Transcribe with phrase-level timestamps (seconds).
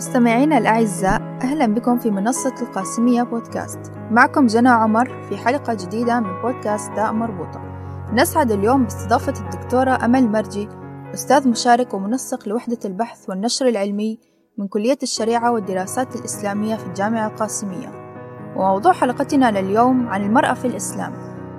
[0.00, 3.80] مستمعينا الأعزاء أهلا بكم في منصة القاسمية بودكاست.
[4.10, 7.60] معكم جنى عمر في حلقة جديدة من بودكاست داء مربوطة.
[8.12, 10.68] نسعد اليوم باستضافة الدكتورة أمل مرجي
[11.14, 14.18] أستاذ مشارك ومنسق لوحدة البحث والنشر العلمي
[14.58, 17.88] من كلية الشريعة والدراسات الإسلامية في الجامعة القاسمية.
[18.56, 21.12] وموضوع حلقتنا لليوم عن المرأة في الإسلام.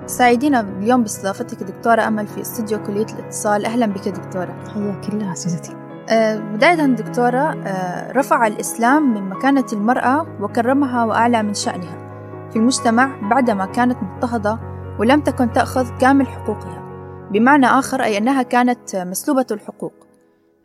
[0.06, 3.66] سعيدين اليوم باستضافتك دكتورة أمل في استوديو كلية الاتصال.
[3.66, 4.64] أهلا بك دكتورة.
[4.74, 5.81] حياك الله عزيزتي
[6.54, 12.02] بداية دكتورة آه، رفع الإسلام من مكانة المرأة وكرمها وأعلى من شأنها
[12.50, 14.58] في المجتمع بعدما كانت مضطهدة
[14.98, 16.82] ولم تكن تأخذ كامل حقوقها.
[17.30, 19.92] بمعنى آخر أي أنها كانت مسلوبة الحقوق.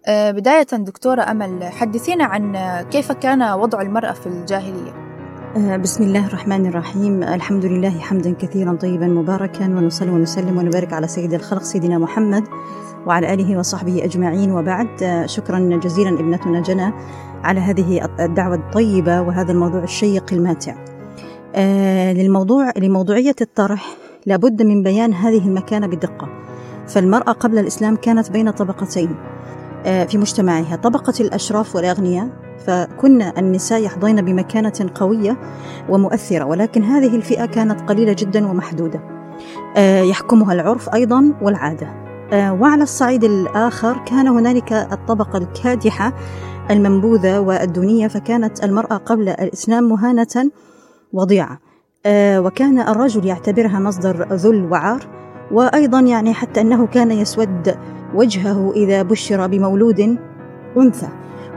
[0.05, 2.57] آه، بداية دكتورة أمل حدثينا عن
[2.91, 5.06] كيف كان وضع المرأة في الجاهلية.
[5.57, 7.23] بسم الله الرحمن الرحيم.
[7.23, 12.43] الحمد لله حمدا كثيرا طيبا مباركا ونصلي ونسلم ونبارك على سيد الخلق سيدنا محمد
[13.05, 14.51] وعلى آله وصحبه أجمعين.
[14.51, 14.87] وبعد
[15.25, 16.93] شكرا جزيلا ابنتنا جنى
[17.43, 20.75] على هذه الدعوة الطيبة وهذا الموضوع الشيق الماتع.
[21.55, 26.29] آه للموضوع لموضوعية الطرح لابد من بيان هذه المكانة بدقة.
[26.87, 29.15] فالمرأة قبل الإسلام كانت بين طبقتين
[29.85, 35.37] آه في مجتمعها طبقة الأشراف والأغنياء فكن النساء يحظين بمكانة قوية
[35.89, 38.99] ومؤثرة ولكن هذه الفئة كانت قليلة جدا ومحدودة.
[39.77, 41.87] آه يحكمها العرف أيضا والعادة.
[42.33, 46.13] آه، وعلى الصعيد الآخر كان هنالك الطبقة الكادحة
[46.71, 50.51] المنبوذة والدونية فكانت المرأة قبل الإسلام مهانة
[51.13, 51.59] وضيعة.
[52.05, 55.07] آه، وكان الرجل يعتبرها مصدر ذل وعار
[55.51, 57.75] وأيضا يعني حتى أنه كان يسود
[58.15, 60.17] وجهه إذا بشر بمولود
[60.77, 61.07] أنثى.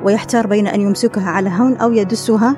[0.05, 2.57] ويحتار بين أن يمسكها على هون أو يدسها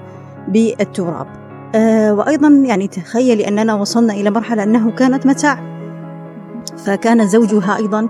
[0.48, 1.26] بالتراب.
[1.74, 5.72] آه، وأيضا يعني تخيلي أننا وصلنا إلى مرحلة أنه كانت متاع.
[6.76, 8.08] فكان زوجها أيضا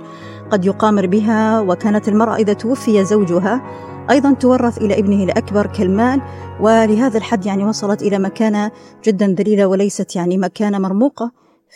[0.51, 3.63] قد يقامر بها وكانت المرأة إذا توفي زوجها
[4.11, 6.21] أيضا تورث إلى ابنه الأكبر كالمال
[6.61, 8.71] ولهذا الحد يعني وصلت إلى مكانة
[9.05, 11.31] جدا ذليلة وليست يعني مكانة مرموقة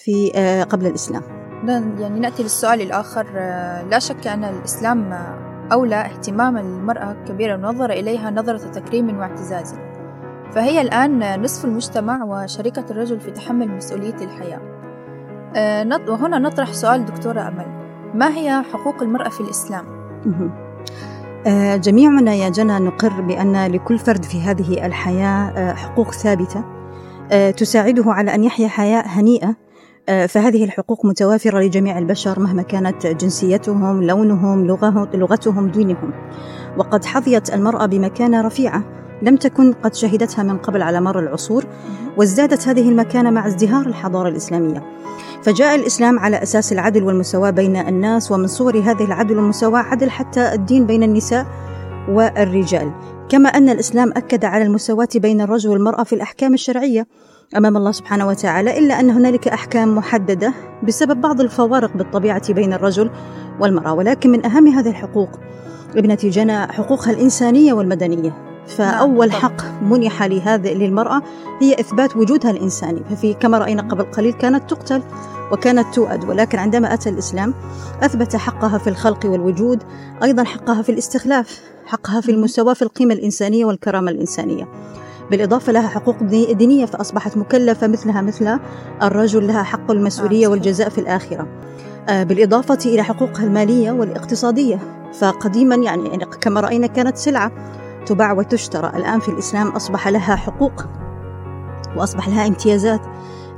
[0.04, 1.22] في آه، قبل الإسلام.
[1.98, 3.26] يعني نأتي للسؤال الآخر.
[3.36, 5.12] آه، لا شك أن الإسلام
[5.72, 9.74] أولى اهتمام المرأة كبيرا ونظر إليها نظرة تكريم واعتزاز.
[10.52, 14.60] فهي الآن نصف المجتمع وشريكة الرجل في تحمل مسؤولية الحياة.
[15.56, 17.66] آه، وهنا نطرح سؤال دكتورة أمل.
[18.14, 19.84] ما هي حقوق المرأة في الإسلام؟
[21.46, 26.64] آه، جميعنا يا جنى نقر بأن لكل فرد في هذه الحياة آه، حقوق ثابتة.
[27.56, 29.56] تساعده على أن يحيا حياة هنيئة
[30.06, 34.66] فهذه الحقوق متوافرة لجميع البشر مهما كانت جنسيتهم، لونهم،
[35.14, 36.12] لغتهم، دينهم.
[36.78, 38.82] وقد حظيت المرأة بمكانة رفيعة
[39.22, 41.64] لم تكن قد شهدتها من قبل على مر العصور
[42.16, 44.82] وازدادت هذه المكانة مع ازدهار الحضارة الإسلامية.
[45.42, 50.52] فجاء الإسلام على أساس العدل والمساواة بين الناس ومن صور هذه العدل والمساواة عدل حتى
[50.52, 51.46] الدين بين النساء
[52.08, 52.92] والرجال
[53.28, 57.06] كما أن الإسلام أكد على المساواة بين الرجل والمرأة في الأحكام الشرعية
[57.56, 63.10] أمام الله سبحانه وتعالى إلا أن هنالك أحكام محددة بسبب بعض الفوارق بالطبيعة بين الرجل
[63.60, 65.28] والمرأة ولكن من أهم هذه الحقوق
[65.96, 68.46] ابنتي جنى حقوقها الإنسانية والمدنية.
[68.66, 71.22] فأول نعم، حق منح لهذه للمرأة
[71.60, 73.02] هي إثبات وجودها الإنساني.
[73.10, 75.02] ففي كما رأينا قبل قليل كانت تقتل
[75.52, 77.54] وكانت تؤد ولكن عندما أتى الإسلام
[78.02, 79.82] أثبت حقها في الخلق والوجود
[80.22, 81.75] أيضا حقها في الاستخلاف.
[81.86, 84.68] حقها في المساواة في القيمة الإنسانية والكرامة الإنسانية.
[85.30, 88.58] بالإضافة لها حقوق دينية فأصبحت مكلفة مثلها مثل
[89.02, 91.46] الرجل لها حق المسؤولية آه، والجزاء في الآخرة.
[92.08, 94.78] آه، بالإضافة إلى حقوقها المالية والاقتصادية.
[95.20, 97.52] فقديما يعني كما رأينا كانت سلعة
[98.06, 98.92] تباع وتشترى.
[98.96, 100.84] الآن في الإسلام أصبح لها حقوق
[101.96, 103.00] وأصبح لها امتيازات.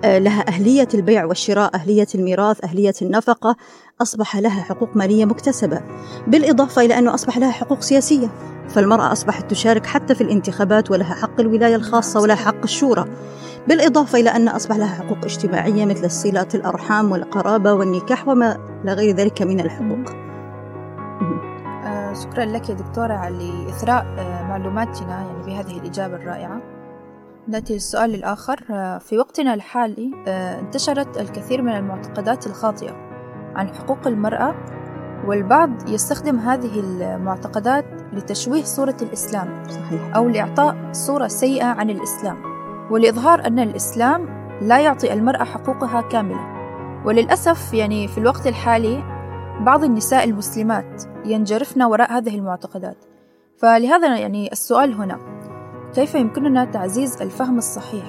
[0.05, 3.57] لها أهلية البيع والشراء أهلية الميراث أهلية النفقة.
[4.03, 5.81] أصبح لها حقوق مالية مكتسبة
[6.27, 8.29] بالإضافة إلى أنه أصبح لها حقوق سياسية.
[8.69, 13.05] فالمرأة أصبحت تشارك حتى في الانتخابات ولها حق الولاية الخاصة ولها حق الشورى.
[13.69, 19.17] بالإضافة إلى أن أصبح لها حقوق اجتماعية مثل صلة الأرحام والقرابة والنكاح وما إلى غير
[19.17, 20.29] ذلك من الحقوق.
[22.23, 26.78] شكرا لك يا دكتورة على إثراء آه، معلوماتنا يعني بهذه الإجابة الرائعة.
[27.49, 28.65] نأتي للسؤال الآخر.
[28.71, 32.93] آه، في وقتنا الحالي آه، انتشرت الكثير من المعتقدات الخاطئة
[33.55, 34.55] عن حقوق المرأة
[35.27, 40.17] والبعض يستخدم هذه المعتقدات لتشويه صورة الإسلام صحيح.
[40.17, 42.37] أو لإعطاء صورة سيئة عن الإسلام
[42.91, 44.27] ولإظهار أن الإسلام
[44.63, 46.59] لا يعطي المرأة حقوقها كاملة.
[47.05, 49.03] وللأسف يعني في الوقت الحالي
[49.61, 53.05] بعض النساء المسلمات ينجرفن وراء هذه المعتقدات.
[53.57, 55.38] فلهذا يعني السؤال هنا
[55.95, 58.05] كيف يمكننا تعزيز الفهم الصحيح؟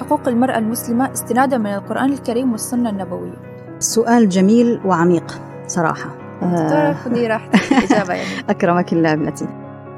[0.00, 3.34] حقوق المرأة المسلمة استنادا من القرآن الكريم والسنة النبوية.
[3.78, 6.10] سؤال جميل وعميق صراحة.
[6.42, 6.92] آه.
[6.92, 8.50] خذي راحتك الإجابة يعني.
[8.50, 9.48] أكرمك الله ابنتي.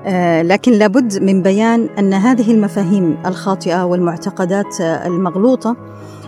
[0.06, 5.76] آه، لكن لابد من بيان أن هذه المفاهيم الخاطئة والمعتقدات المغلوطة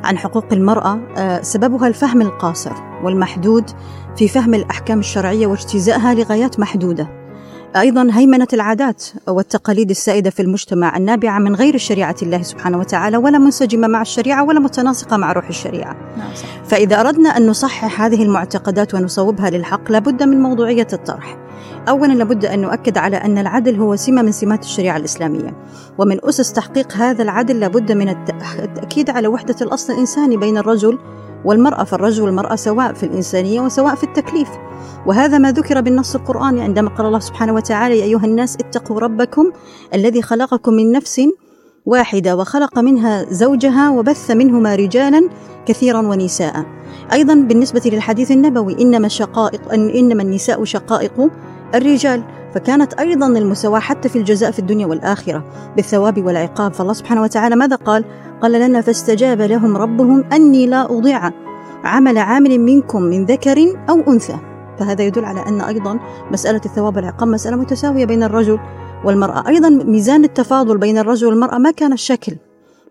[0.05, 1.00] عن حقوق المرأة
[1.43, 2.72] سببها الفهم القاصر
[3.05, 3.70] والمحدود
[4.17, 7.19] في فهم الأحكام الشرعية واجتزائها لغايات محدودة.
[7.76, 13.38] أيضا هيمنة العادات والتقاليد السائدة في المجتمع النابعة من غير شريعة الله سبحانه وتعالى ولا
[13.38, 15.96] منسجمة مع الشريعة ولا متناسقة مع روح الشريعة.
[16.19, 16.31] نعم
[16.64, 21.38] فإذا أردنا أن نصحح هذه المعتقدات ونصوبها للحق لابد من موضوعية الطرح.
[21.88, 25.56] أولا لابد أن نؤكد على أن العدل هو سمة من سمات الشريعة الإسلامية.
[25.99, 30.99] ومن أسس تحقيق هذا العدل لابد من التأكيد على وحدة الأصل الإنساني بين الرجل
[31.45, 34.49] والمرأة فالرجل والمرأة سواء في الإنسانية وسواء في التكليف.
[35.07, 39.53] وهذا ما ذكر بالنص القرآني عندما قال الله سبحانه وتعالى يا أيها الناس اتقوا ربكم
[39.95, 41.21] الذي خلقكم من نفس
[41.87, 45.29] واحدة وخلق منها زوجها وبث منهما رجالا
[45.67, 46.65] كثيرا ونساء.
[47.13, 51.31] أيضا بالنسبة للحديث النبوي إنما شقائق إنما النساء شقائق
[51.75, 52.23] الرجال.
[52.55, 55.44] فكانت أيضا المساواة حتى في الجزاء في الدنيا والآخرة
[55.76, 56.75] بالثواب والعقاب.
[56.75, 58.05] فالله سبحانه وتعالى ماذا قال؟
[58.43, 61.31] قال لنا فاستجاب لهم ربهم أني لا أضيع
[61.85, 63.58] عمل عامل منكم من ذكر
[63.91, 64.38] أو أنثى.
[64.79, 65.99] فهذا يدل على أن أيضا
[66.31, 68.58] مسألة الثواب والعقاب مسألة متساوية بين الرجل
[69.05, 69.49] والمرأة.
[69.49, 72.37] أيضا ميزان التفاضل بين الرجل والمرأة ما كان الشكل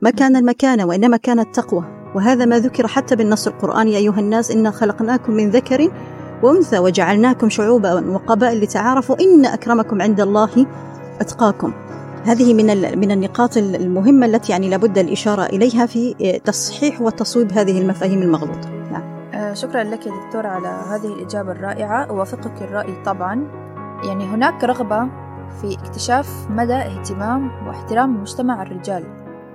[0.02, 1.84] ما كان المكانة وإنما كان التقوى.
[2.16, 5.92] وهذا ما ذكر حتى بالنص القرآني أيها الناس إنا خلقناكم من ذكر
[6.44, 10.66] وأنثى وجعلناكم شعوبا وقبائل لتعارفوا إن أكرمكم عند الله
[11.22, 11.74] أتقاكم.
[12.26, 18.22] هذه من من النقاط المهمة التي يعني لابد الإشارة إليها في تصحيح وتصويب هذه المفاهيم
[18.22, 18.70] المغلوطة.
[18.92, 19.04] نعم.
[19.34, 22.04] آه، شكرا لك يا دكتورة على هذه الإجابة الرائعة.
[22.04, 23.48] أوافقك الرأي طبعا.
[24.04, 25.10] يعني هناك رغبة
[25.62, 29.04] في اكتشاف مدى اهتمام واحترام مجتمع الرجال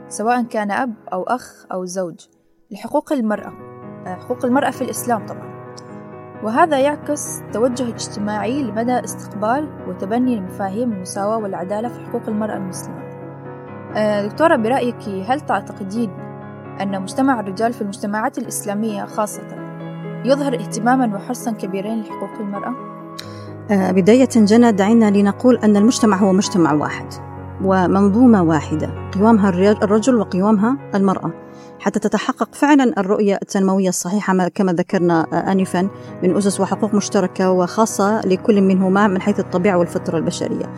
[0.08, 2.26] سواء كان أب أو أخ أو زوج
[2.70, 3.52] لحقوق المرأة.
[4.06, 5.53] آه، حقوق المرأة في الإسلام طبعا.
[6.44, 13.05] وهذا يعكس توجه اجتماعي لمدى استقبال وتبني مفاهيم المساواة والعدالة في حقوق المرأة المسلمة
[13.96, 16.11] آه، دكتورة برأيك هل تعتقدين
[16.81, 19.43] أن مجتمع الرجال في المجتمعات الإسلامية خاصة
[20.25, 22.75] يظهر اهتماما وحرصا كبيرين لحقوق المرأة؟
[23.70, 27.06] آه، بداية جنى دعينا لنقول أن المجتمع هو مجتمع واحد
[27.64, 29.49] ومنظومة واحدة قوامها
[29.82, 31.44] الرجل وقوامها المرأة
[31.84, 35.88] حتى تتحقق فعلا الرؤية التنموية الصحيحة كما ذكرنا آنفا
[36.22, 40.72] من أسس وحقوق مشتركة وخاصة لكل منهما من حيث الطبيعة والفطرة البشرية.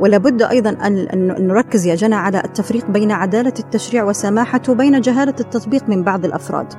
[0.00, 5.34] ولا بد أيضا أن نركز يا جنى على التفريق بين عدالة التشريع وسماحته وبين جهالة
[5.40, 6.72] التطبيق من بعض الأفراد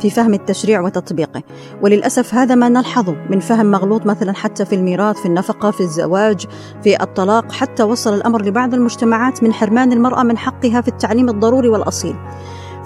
[0.00, 1.42] في فهم التشريع وتطبيقه.
[1.82, 6.46] وللأسف هذا ما نلحظه من فهم مغلوط مثلا حتى في الميراث في النفقة في الزواج
[6.82, 11.68] في الطلاق حتى وصل الأمر لبعض المجتمعات من حرمان المرأة من حقها في التعليم الضروري
[11.68, 12.16] والأصيل.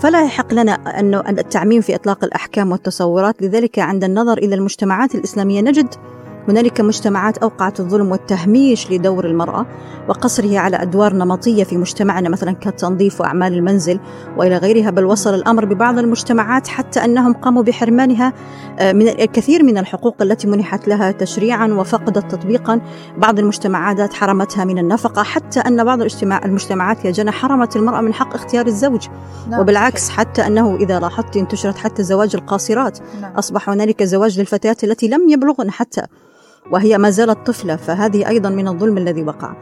[0.00, 3.43] فلا يحق لنا أن التعميم في إطلاق الأحكام والتصورات.
[3.43, 5.95] لذلك عند النظر إلى المجتمعات الإسلامية نجد
[6.50, 9.67] هنالك مجتمعات أوقعت الظلم والتهميش لدور المرأة
[10.09, 14.00] وقصره على أدوار نمطية في مجتمعنا مثلا كالتنظيف وأعمال المنزل
[14.37, 18.33] وإلى غيرها بل وصل الأمر ببعض المجتمعات حتى أنهم قاموا بحرمانها
[18.79, 22.81] آه، من الكثير من الحقوق التي منحت لها تشريعا وفقدت تطبيقا
[23.17, 26.00] بعض المجتمعات حرمتها من النفقة حتى أن بعض
[26.45, 29.06] المجتمعات يا جنى حرمت المرأة من حق اختيار الزوج
[29.49, 29.61] نعم.
[29.61, 33.33] وبالعكس حتى أنه إذا لاحظت انتشرت حتى زواج القاصرات نعم.
[33.33, 36.03] أصبح هنالك زواج للفتيات التي لم يبلغن حتى
[36.70, 39.52] وهي ما زالت طفلة فهذه أيضا من الظلم الذي وقع.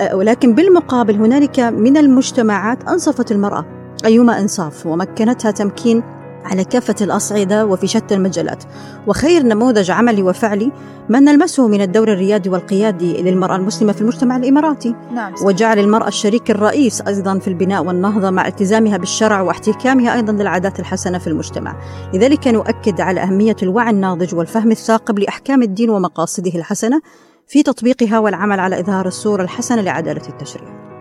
[0.00, 3.64] أه، ولكن بالمقابل هنالك من المجتمعات أنصفت المرأة
[4.04, 6.02] أيما إنصاف ومكنتها تمكين
[6.44, 8.64] على كافة الأصعدة وفي شتى المجالات.
[9.06, 10.72] وخير نموذج عملي وفعلي
[11.08, 14.94] ما نلمسه من الدور الريادي والقيادي للمرأة المسلمة في المجتمع الإماراتي.
[15.14, 20.80] نعم وجعل المرأة الشريك الرئيس أيضا في البناء والنهضة مع التزامها بالشرع واحتكامها أيضا للعادات
[20.80, 21.76] الحسنة في المجتمع.
[22.14, 27.00] لذلك نؤكد على أهمية الوعي الناضج والفهم الثاقب لأحكام الدين ومقاصده الحسنة
[27.46, 30.91] في تطبيقها والعمل على إظهار الصورة الحسنة لعدالة التشريع.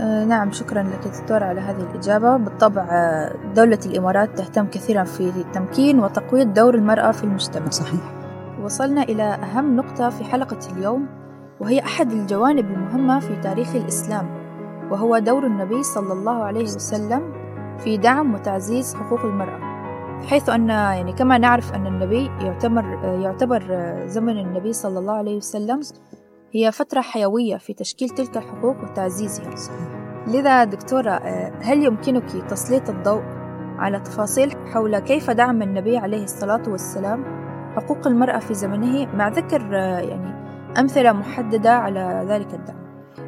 [0.00, 2.36] نعم شكرا لك دكتورة على هذه الإجابة.
[2.36, 7.70] بالطبع آه، دولة الإمارات تهتم كثيرا في تمكين وتقويض دور المرأة في المجتمع.
[7.70, 8.00] صحيح.
[8.62, 11.06] وصلنا إلى أهم نقطة في حلقة اليوم
[11.60, 14.26] وهي أحد الجوانب المهمة في تاريخ الإسلام
[14.90, 17.32] وهو دور النبي صلى الله عليه وسلم
[17.78, 19.72] في دعم وتعزيز حقوق المرأة.
[20.26, 23.62] حيث أن يعني كما نعرف أن النبي يعتبر يعتبر
[24.06, 25.80] زمن النبي صلى الله عليه وسلم
[26.54, 29.54] هي فترة حيوية في تشكيل تلك الحقوق وتعزيزها
[30.26, 33.22] لذا دكتورة آه، هل يمكنك تسليط الضوء
[33.78, 37.24] على تفاصيل حول كيف دعم النبي عليه الصلاة والسلام؟
[37.76, 40.34] حقوق المرأة في زمنه مع ذكر آه، يعني
[40.78, 42.82] أمثلة محددة على ذلك الدعم.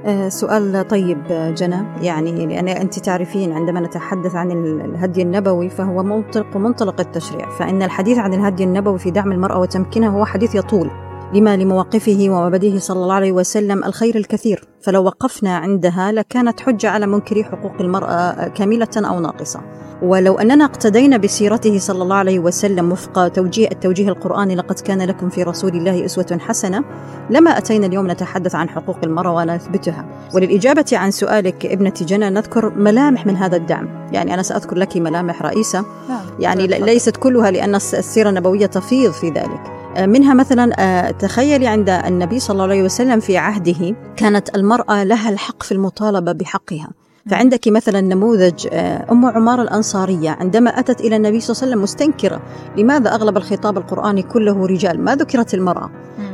[0.06, 1.84] آه، سؤال طيب جنى.
[2.02, 4.50] يعني لأن أنت تعرفين عندما نتحدث عن
[4.80, 7.50] الهدي النبوي فهو منطلق منطلق التشريع.
[7.50, 10.90] فإن الحديث عن الهدي النبوي في دعم المرأة وتمكينها هو حديث يطول.
[11.34, 17.06] لما لمواقفه ومبادئه صلى الله عليه وسلم الخير الكثير فلو وقفنا عندها لكانت حجة على
[17.06, 19.60] منكري حقوق المرأة كاملة أو ناقصة.
[20.02, 25.28] ولو أننا اقتدينا بسيرته صلى الله عليه وسلم وفق توجيه التوجيه القرآني لقد كان لكم
[25.28, 26.84] في رسول الله أسوة حسنة
[27.30, 30.04] لما أتينا اليوم نتحدث عن حقوق المرأة ونثبتها.
[30.34, 33.88] وللإجابة عن سؤالك ابنتي جنى نذكر ملامح من هذا الدعم.
[34.12, 35.84] يعني أنا سأذكر لك ملامح رئيسة.
[36.08, 36.20] نعم.
[36.38, 39.83] يعني ليست كلها لأن السيرة النبوية تفيض في ذلك.
[39.98, 45.30] منها مثلا آه، تخيلي عند النبي صلى الله عليه وسلم في عهده كانت المرأة لها
[45.30, 46.88] الحق في المطالبة بحقها.
[47.30, 51.82] فعندك مثلا نموذج آه، أم عمارة الأنصارية عندما أتت إلى النبي صلى الله عليه وسلم
[51.82, 52.42] مستنكرة
[52.76, 55.90] لماذا أغلب الخطاب القرآني كله رجال؟ ما ذكرت المرأة.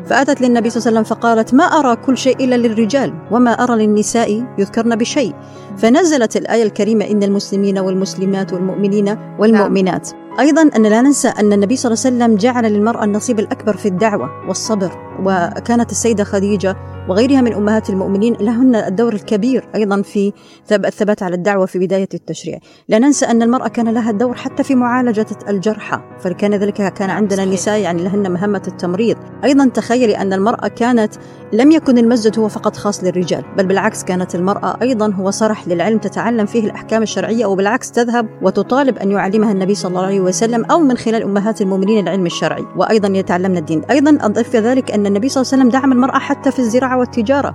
[0.06, 3.86] فأتت للنبي صلى الله عليه وسلم فقالت ما أرى كل شيء إلا للرجال وما أرى
[3.86, 5.34] للنساء يذكرن بشيء.
[5.76, 10.10] فنزلت الآية الكريمة إن المسلمين والمسلمات والمؤمنين والمؤمنات.
[10.38, 13.88] أيضا أن لا ننسى أن النبي صلى الله عليه وسلم جعل للمرأة النصيب الأكبر في
[13.88, 16.76] الدعوة والصبر وكانت السيدة خديجة
[17.08, 20.32] وغيرها من أمهات المؤمنين لهن الدور الكبير أيضا في
[20.72, 22.58] الثبات على الدعوة في بداية التشريع.
[22.88, 27.44] لا ننسى أن المرأة كان لها الدور حتى في معالجة الجرحى فكان ذلك كان عندنا
[27.44, 29.16] نساء يعني لهن مهمة التمريض.
[29.44, 31.14] أيضا تخيلي أن المرأة كانت
[31.52, 35.98] لم يكن المسجد هو فقط خاص للرجال بل بالعكس كانت المرأة أيضا هو صرح للعلم
[35.98, 40.78] تتعلم فيه الأحكام الشرعية وبالعكس تذهب وتطالب أن يعلمها النبي صلى الله عليه وسلم أو
[40.78, 42.64] من خلال أمهات المؤمنين العلم الشرعي.
[42.76, 43.84] وأيضا يتعلمن الدين.
[43.90, 47.54] أيضا أضيف ذلك أن النبي صلى الله عليه وسلم دعم المرأة حتى في الزراعة والتجارة.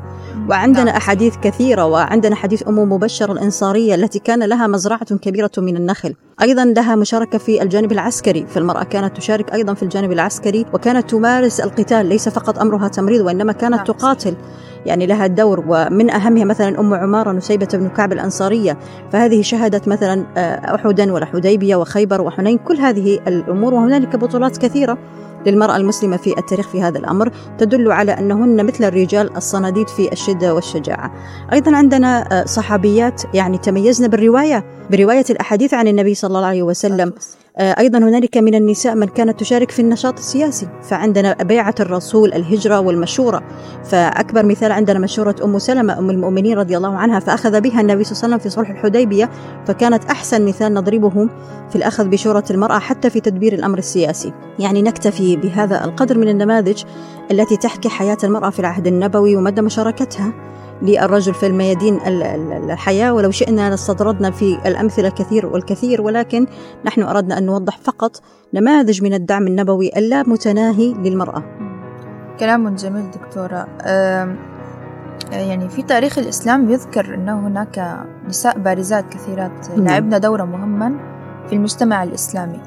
[0.49, 0.95] وعندنا نعم.
[0.95, 6.15] أحاديث كثيرة وعندنا حديث أم مبشر الأنصارية التي كان لها مزرعة كبيرة من النخل.
[6.41, 8.45] أيضا لها مشاركة في الجانب العسكري.
[8.45, 12.05] فالمرأة كانت تشارك أيضا في الجانب العسكري وكانت تمارس القتال.
[12.05, 13.85] ليس فقط أمرها تمريض وإنما كانت نعم.
[13.85, 14.35] تقاتل.
[14.85, 18.77] يعني لها دور ومن أهمها مثلا أم عمارة نسيبة بن كعب الأنصارية.
[19.11, 22.57] فهذه شهدت مثلا آه، أحدا والحديبية وخيبر وحنين.
[22.57, 24.97] كل هذه الأمور وهنالك بطولات كثيرة.
[25.45, 30.53] للمرأة المسلمة في التاريخ في هذا الأمر تدل على أنهن مثل الرجال الصناديد في الشدة
[30.53, 31.11] والشجاعة.
[31.53, 37.13] أيضا عندنا آه، صحابيات يعني تميزن بالرواية برواية الأحاديث عن النبي صلى الله عليه وسلم.
[37.59, 43.43] أيضا هنالك من النساء من كانت تشارك في النشاط السياسي فعندنا بيعة الرسول الهجرة والمشورة.
[43.83, 48.11] فأكبر مثال عندنا مشورة أم سلمة أم المؤمنين رضي الله عنها فأخذ بها النبي صلى
[48.11, 49.29] الله عليه وسلم في صلح الحديبية
[49.65, 51.29] فكانت أحسن مثال نضربه
[51.69, 54.33] في الأخذ بشورة المرأة حتى في تدبير الأمر السياسي.
[54.59, 56.83] يعني نكتفي بهذا القدر من النماذج
[57.31, 60.33] التي تحكي حياة المرأة في العهد النبوي ومدى مشاركتها.
[60.81, 61.99] للرجل في الميادين
[62.69, 66.47] الحياة ولو شئنا لاستطردنا في الأمثلة كثير والكثير ولكن
[66.85, 68.21] نحن أردنا أن نوضح فقط
[68.53, 71.43] نماذج من الدعم النبوي اللا متناهي للمرأة.
[72.39, 73.67] كلام جميل دكتورة.
[75.31, 79.87] يعني في تاريخ الإسلام يذكر أنه هناك نساء بارزات كثيرات نعم.
[79.87, 80.97] لعبن دورا مهما
[81.47, 82.59] في المجتمع الإسلامي.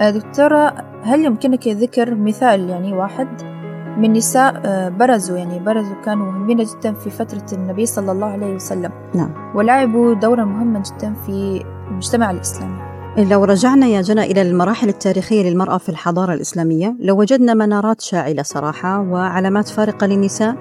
[0.00, 3.57] دكتورة هل يمكنك ذكر مثال يعني واحد؟
[3.98, 8.54] من نساء آه، برزوا يعني برزوا كانوا مهمين جدا في فترة النبي صلى الله عليه
[8.54, 8.90] وسلم.
[9.14, 9.30] نعم.
[9.54, 12.78] ولعبوا دورا مهما جدا في المجتمع الإسلامي.
[13.18, 18.42] لو رجعنا يا جنى إلى المراحل التاريخية للمرأة في الحضارة الإسلامية لو وجدنا منارات شاعلة
[18.42, 20.56] صراحة وعلامات فارقة للنساء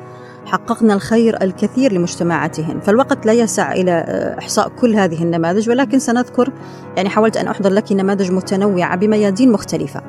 [0.46, 2.80] حققنا الخير الكثير لمجتمعاتهن.
[2.80, 6.54] فالوقت لا يسع إلى آه، إحصاء كل هذه النماذج ولكن سنذكر
[6.98, 10.02] يعني حاولت أن أحضر لك نماذج متنوعة بميادين مختلفة.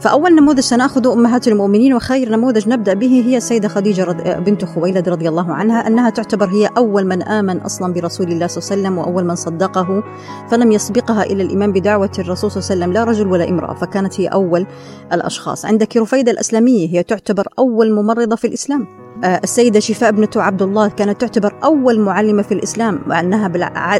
[0.00, 4.44] فأول نموذج سنأخذ أمهات المؤمنين وخير نموذج نبدأ به هي السيدة خديجة رض...
[4.44, 8.62] بنت خويلد رضي الله عنها أنها تعتبر هي أول من آمن أصلا برسول الله صلى
[8.62, 10.02] الله عليه وسلم وأول من صدقه
[10.50, 14.20] فلم يسبقها إلى الإيمان بدعوة الرسول صلى الله عليه وسلم لا رجل ولا امرأة فكانت
[14.20, 14.66] هي أول
[15.12, 15.64] الأشخاص.
[15.64, 19.07] عندك رفيدة الأسلامية هي تعتبر أول ممرضة في الإسلام.
[19.24, 23.48] السيدة شفاء بنت عبد الله كانت تعتبر أول معلمة في الإسلام وأنها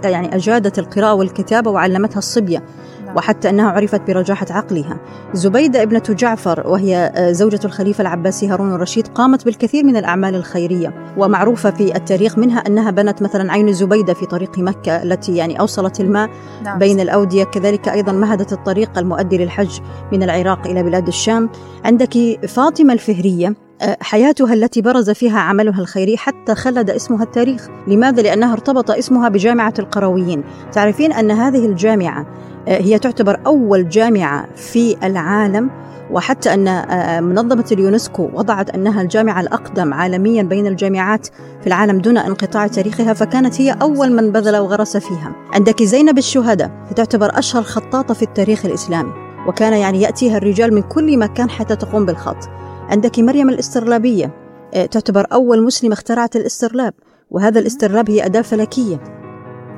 [0.04, 2.62] يعني أجادت القراءة والكتابة وعلمتها الصبية
[3.06, 3.16] نعم.
[3.16, 5.00] وحتى أنها عرفت برجاحة عقلها
[5.32, 11.14] زبيدة ابنة جعفر وهي آه، زوجة الخليفة العباسي هارون الرشيد قامت بالكثير من الأعمال الخيرية
[11.16, 16.00] ومعروفة في التاريخ منها أنها بنت مثلا عين زبيدة في طريق مكة التي يعني أوصلت
[16.00, 16.30] الماء
[16.64, 16.78] نعم.
[16.78, 19.80] بين الأودية كذلك أيضا مهدت الطريق المؤدي للحج
[20.12, 21.50] من العراق إلى بلاد الشام
[21.84, 23.67] عندك فاطمة الفهرية آه،
[24.00, 27.68] حياتها التي برز فيها عملها الخيري حتى خلد اسمها التاريخ.
[27.86, 30.44] لماذا؟ لأنها ارتبط اسمها بجامعة القرويين.
[30.72, 32.26] تعرفين أن هذه الجامعة
[32.68, 35.70] آه، هي تعتبر أول جامعة في العالم
[36.10, 41.26] وحتى أن آه، منظمة اليونسكو وضعت أنها الجامعة الأقدم عالميا بين الجامعات
[41.60, 45.32] في العالم دون انقطاع تاريخها فكانت هي أول من بذل وغرس فيها.
[45.52, 49.12] عندك زينب الشهدة تعتبر أشهر خطاطة في التاريخ الإسلامي
[49.46, 52.48] وكان يعني يأتيها الرجال من كل مكان حتى تقوم بالخط.
[52.88, 54.34] عندك مريم الاسترلابية.
[54.74, 56.94] آه، تعتبر أول مسلمة اخترعت الاسترلاب
[57.30, 59.00] وهذا الاسترلاب هي أداة فلكية.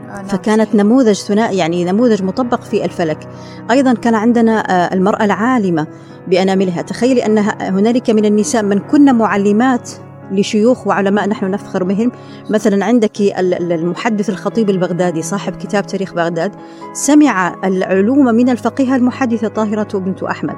[0.07, 0.25] نعم.
[0.25, 3.29] فكانت نموذج ثنائي يعني نموذج مطبق في الفلك.
[3.71, 5.87] أيضا كان عندنا آه، المرأة العالمة
[6.29, 6.83] بأناملها.
[6.83, 9.91] تخيلي أن هنالك من النساء من كن معلمات
[10.31, 12.13] لشيوخ وعلماء نحن نفخر بهم.
[12.51, 16.53] مثلا عندك المحدث الخطيب البغدادي صاحب كتاب تاريخ بغداد
[16.93, 20.57] سمع العلوم من الفقيهة المحدثة طاهرة بنت أحمد.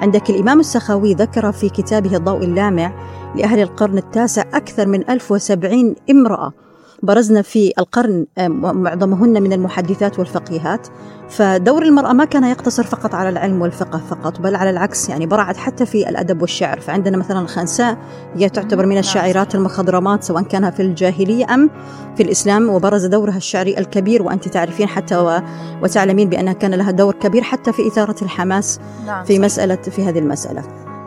[0.00, 2.92] عندك الإمام السخاوي ذكر في كتابه الضوء اللامع
[3.36, 6.63] لأهل القرن التاسع أكثر من 1070 امرأة.
[7.02, 10.86] برزنا في القرن آه، معظمهن من المحدثات والفقيهات.
[11.28, 15.56] فدور المرأة ما كان يقتصر فقط على العلم والفقه فقط بل على العكس يعني برعت
[15.56, 16.80] حتى في الأدب والشعر.
[16.80, 17.98] فعندنا مثلا الخنساء
[18.34, 21.70] هي تعتبر من الشاعرات المخضرمات سواء كان في الجاهلية أم
[22.16, 22.70] في الإسلام.
[22.70, 25.40] وبرز دورها الشعري الكبير وأنت تعرفين حتى و...
[25.82, 30.18] وتعلمين بأنها كان لها دور كبير حتى في إثارة الحماس نعم في مسألة في هذه
[30.18, 30.62] المسألة.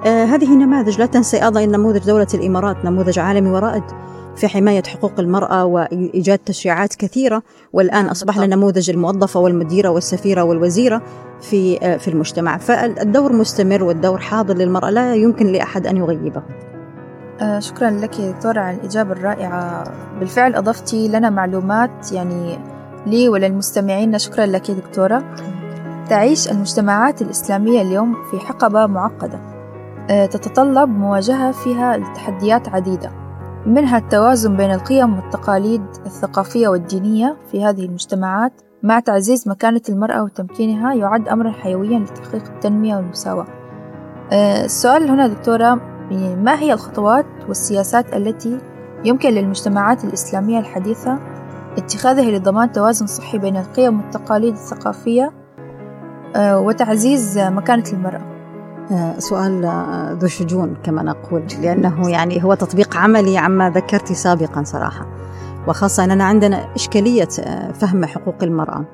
[0.06, 3.84] آه هذه نماذج لا تنسي أيضا نموذج دولة الإمارات نموذج عالمي ورائد.
[4.38, 11.02] في حماية حقوق المرأة وإيجاد تشريعات كثيرة والآن أصبح لنا نموذج الموظفة والمديرة والسفيرة والوزيرة
[11.42, 12.58] في في المجتمع.
[12.58, 16.44] فالدور مستمر والدور حاضر للمرأة لا يمكن لأحد أن يغيبه.
[17.42, 19.84] آه، شكرا لك دكتورة على الإجابة الرائعة.
[20.20, 22.60] بالفعل أضفتي لنا معلومات يعني
[23.06, 24.18] لي وللمستمعين.
[24.18, 25.24] شكرا لك دكتورة.
[26.10, 29.40] تعيش المجتمعات الإسلامية اليوم في حقبة معقدة.
[30.10, 33.27] آه، تتطلب مواجهة فيها تحديات عديدة.
[33.68, 38.62] منها التوازن بين القيم والتقاليد الثقافية والدينية في هذه المجتمعات.
[38.84, 43.46] مع تعزيز مكانة المرأة وتمكينها يعد أمرا حيويا لتحقيق التنمية والمساواة.
[44.32, 45.82] آه، السؤال هنا دكتورة
[46.12, 48.58] يعني ما هي الخطوات والسياسات التي
[49.06, 51.20] يمكن للمجتمعات الإسلامية الحديثة
[51.78, 55.32] اتخاذها لضمان توازن صحي بين القيم والتقاليد الثقافية
[56.36, 58.37] آه، وتعزيز مكانة المرأة؟
[59.18, 65.08] سؤال آه، ذو شجون كما نقول لأنه يعني هو تطبيق عملي عما ذكرت سابقا صراحة.
[65.68, 68.86] وخاصة أننا عندنا إشكالية آه، فهم حقوق المرأة.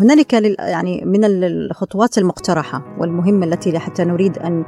[0.00, 4.64] هنالك يعني من الخطوات المقترحة والمهمة التي حتى نريد أن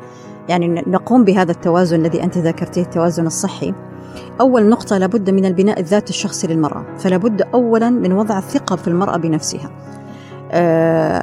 [0.48, 3.74] يعني نقوم بهذا التوازن الذي أنت ذكرته التوازن الصحي.
[4.40, 6.84] أول نقطة لابد من البناء الذاتي الشخصي للمرأة.
[6.98, 9.66] فلا بد أولا من وضع الثقة في المرأة بنفسها.
[9.66, 10.03] آه،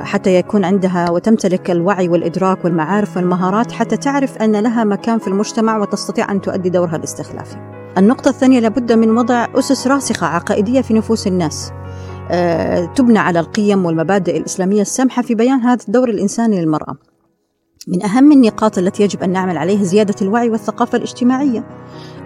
[0.02, 5.78] حتى يكون عندها وتمتلك الوعي والإدراك والمعارف والمهارات حتى تعرف أن لها مكان في المجتمع
[5.78, 7.56] وتستطيع أن تؤدي دورها الاستخلافي.
[7.98, 11.72] النقطة الثانية لابد من وضع أسس راسخة عقائدية في نفوس الناس.
[12.32, 16.96] آه، تبنى على القيم والمبادئ الإسلامية السامحة في بيان هذا الدور الإنساني للمرأة.
[17.88, 21.64] من أهم النقاط التي يجب أن نعمل عليها زيادة الوعي والثقافة الاجتماعية.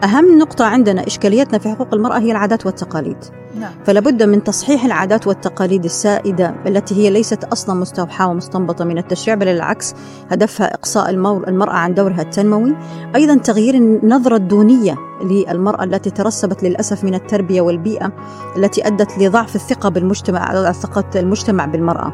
[0.03, 3.17] أهم نقطة عندنا إشكاليتنا في حقوق المرأة هي العادات والتقاليد.
[3.59, 3.71] نعم.
[3.85, 9.35] فلا بد من تصحيح العادات والتقاليد السائدة التي هي ليست أصلا مستوحاة ومستنبطة من التشريع
[9.35, 9.93] بل العكس
[10.31, 12.75] هدفها إقصاء المرأة عن دورها التنموي.
[13.15, 18.11] أيضا تغيير النظرة الدونية للمرأة التي ترسبت للأسف من التربية والبيئة
[18.57, 22.13] التي أدت لضعف الثقة بالمجتمع ثقة المجتمع بالمرأة.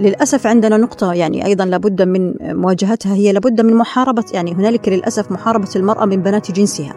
[0.00, 5.32] للأسف عندنا نقطة يعني أيضا لابد من مواجهتها هي لابد من محاربة يعني هنالك للأسف
[5.32, 6.92] محاربة المرأة من بنات جنسها.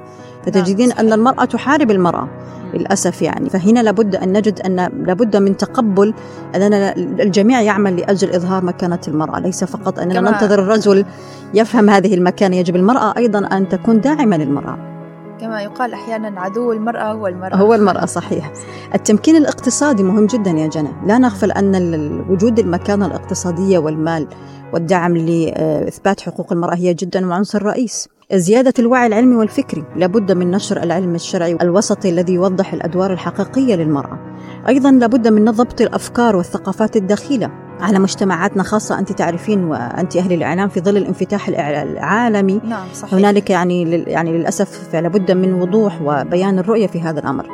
[0.46, 2.28] فتجدين نعم، أن المرأة تحارب المرأة
[2.74, 3.50] للأسف يعني.
[3.50, 4.76] فهنا لابد أن نجد أن
[5.08, 6.14] لابد من تقبل
[6.56, 9.40] أننا الجميع يعمل لأجل إظهار مكانة المرأة.
[9.40, 11.06] ليس فقط أننا ننتظر الرجل
[11.54, 14.93] يفهم هذه المكانة يجب المرأة أيضا أن تكون داعمة للمرأة.
[15.42, 18.52] كما يقال أحيانا عدو المرأة هو المرأة هو المرأة صحيح.
[18.96, 24.28] التمكين الاقتصادي مهم جدا يا جنى لا نغفل أن وجود المكانة الاقتصادية والمال
[24.74, 28.10] والدعم لإثبات حقوق المرأة هي جدا عنصر رئيس.
[28.34, 34.20] زيادة الوعي العلمي والفكري لابد من نشر العلم الشرعي الوسطي الذي يوضح الأدوار الحقيقية للمرأة.
[34.68, 40.70] أيضا لابد من ضبط الأفكار والثقافات الدخيلة على مجتمعاتنا خاصة أنت تعرفين وأنت أهل الإعلام
[40.70, 42.62] في ظل الانفتاح العالمي.
[42.64, 43.14] نعم صحيح.
[43.14, 47.46] هنالك يعني يعني للأسف لابد من وضوح وبيان الرؤية في هذا الأمر.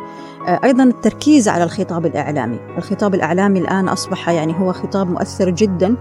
[0.47, 2.59] آه، أيضا التركيز على الخطاب الإعلامي.
[2.77, 5.95] الخطاب الإعلامي الآن أصبح يعني هو خطاب مؤثر جدا.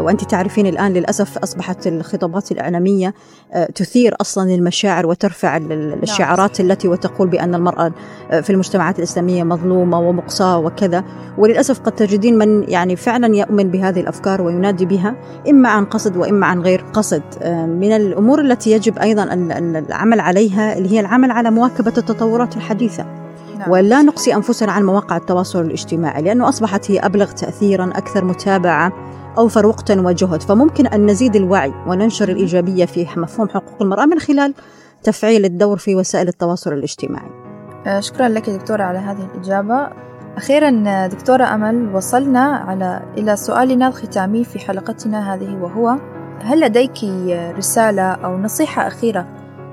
[0.00, 3.14] وأنت تعرفين الآن للأسف أصبحت الخطابات الإعلامية
[3.52, 5.56] آه، تثير أصلا المشاعر وترفع
[6.02, 6.70] الشعارات نعم.
[6.70, 7.92] التي وتقول بأن المرأة
[8.30, 11.04] آه، في المجتمعات الإسلامية مظلومة ومقصاة وكذا
[11.38, 15.14] وللأسف قد تجدين من يعني فعلا يؤمن بهذه الأفكار وينادي بها
[15.48, 17.22] إما عن قصد وإما عن غير قصد
[17.66, 19.22] من الأمور التي يجب أيضا
[19.78, 23.25] العمل عليها اللي هي العمل على مواكبة التطورات الحديثة.
[23.68, 28.92] ولا نقصي أنفسنا عن مواقع التواصل الاجتماعي لأنه أصبحت هي أبلغ تأثيرا أكثر متابعة
[29.38, 30.42] أوفر وقتا وجهد.
[30.42, 34.54] فممكن أن نزيد الوعي وننشر الإيجابية في مفهوم حقوق المرأة من خلال
[35.02, 37.30] تفعيل الدور في وسائل التواصل الاجتماعي.
[37.86, 39.88] آه، شكرا لك دكتورة على هذه الإجابة.
[40.36, 45.98] أخيرا دكتورة أمل وصلنا على إلى سؤالنا الختامي في حلقتنا هذه وهو
[46.40, 47.04] هل لديك
[47.56, 49.26] رسالة أو نصيحة أخيرة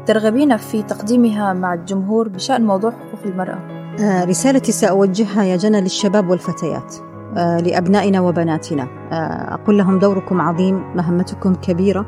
[0.06, 3.60] ترغبين في تقديمها مع الجمهور بشأن موضوع حقوق المرأة؟
[4.00, 6.96] آه، رسالتي سأوجهها يا جنى للشباب والفتيات
[7.38, 8.88] آه، لأبنائنا وبناتنا.
[9.12, 12.06] آه، أقول لهم دوركم عظيم مهمتكم كبيرة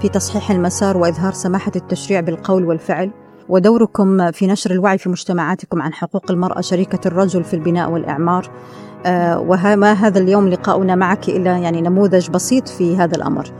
[0.00, 3.10] في تصحيح المسار وإظهار سماحة التشريع بالقول والفعل
[3.48, 8.50] ودوركم في نشر الوعي في مجتمعاتكم عن حقوق المرأة شريكة الرجل في البناء والإعمار.
[9.38, 13.52] وما هذا اليوم لقاؤنا معك إلا يعني نموذج بسيط في هذا الأمر.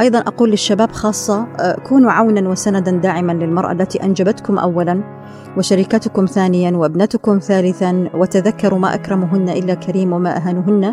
[0.00, 5.20] أيضا أقول للشباب خاصة آه، كونوا عونا وسندا داعما للمرأة التي أنجبتكم أولا
[5.56, 10.92] وشريكتكم ثانيا وابنتكم ثالثا وتذكروا ما أكرمهن إلا كريم وما أهانهن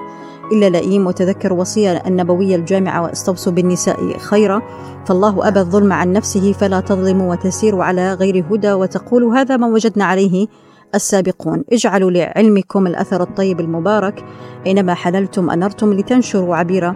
[0.51, 4.61] إلا لئيم وتذكروا وصية النبوية الجامعة واستوصوا بالنساء خيرا.
[5.05, 10.05] فالله أبى الظلم عن نفسه فلا تظلموا وتسيروا على غير هدى وتقولوا هذا ما وجدنا
[10.05, 10.47] عليه.
[10.95, 11.63] السابقون.
[11.71, 14.25] اجعلوا لعلمكم الأثر الطيب المبارك.
[14.65, 16.93] أينما حللتم أنرتم لتنشروا عبير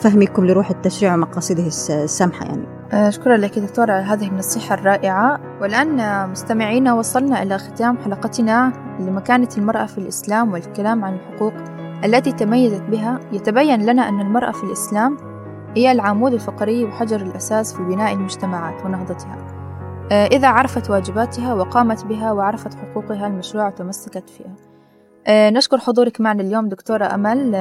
[0.00, 2.66] فهمكم لروح التشريع ومقاصده السامحة يعني.
[2.92, 5.40] آه، شكرا لك دكتورة على هذه النصيحة الرائعة.
[5.60, 11.52] والآن مستمعينا وصلنا إلى ختام حلقتنا لمكانة المرأة في الإسلام والكلام عن الحقوق
[12.04, 13.20] التي تميزت بها.
[13.32, 15.16] يتبين لنا أن المرأة في الإسلام
[15.76, 19.51] هي العمود الفقري وحجر الأساس في بناء المجتمعات ونهضتها.
[20.10, 24.54] إذا عرفت واجباتها وقامت بها وعرفت حقوقها المشروعة وتمسكت فيها.
[25.26, 27.52] آه، نشكر حضورك معنا اليوم دكتورة أمل.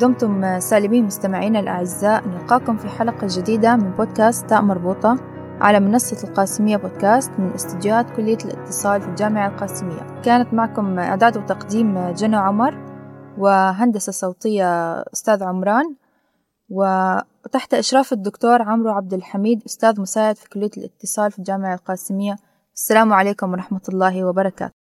[0.00, 2.28] دمتم سالمين مستمعينا الأعزاء.
[2.28, 5.16] نلقاكم في حلقة جديدة من بودكاست تاء مربوطة
[5.60, 10.20] على منصة القاسمية بودكاست من استديوهات كلية الاتصال في الجامعة القاسمية.
[10.24, 12.74] كانت معكم إعداد وتقديم جنى عمر
[13.38, 15.94] وهندسة صوتية أستاذ عمران.
[16.70, 22.36] وتحت إشراف الدكتور عمرو عبد الحميد أستاذ مساعد في كلية الاتصال في الجامعة القاسمية.
[22.74, 24.79] السلام عليكم ورحمة الله وبركاته.